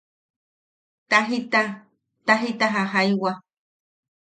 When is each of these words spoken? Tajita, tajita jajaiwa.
Tajita, 1.09 1.61
tajita 2.27 2.67
jajaiwa. 2.75 3.31